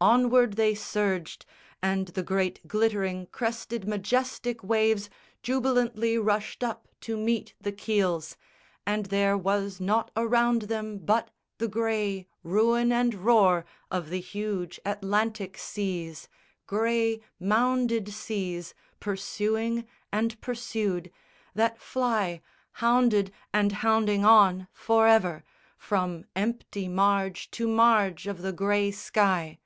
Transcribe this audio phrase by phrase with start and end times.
[0.00, 1.44] Onward they surged,
[1.82, 5.10] And the great glittering crested majestic waves
[5.42, 8.36] Jubilantly rushed up to meet the keels,
[8.86, 14.78] And there was nought around them but the grey Ruin and roar of the huge
[14.86, 16.28] Atlantic seas,
[16.68, 21.10] Grey mounded seas, pursuing and pursued,
[21.56, 22.40] That fly,
[22.74, 25.42] hounded and hounding on for ever,
[25.76, 29.58] From empty marge to marge of the grey sky.